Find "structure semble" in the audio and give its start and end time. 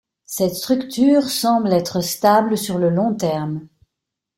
0.55-1.71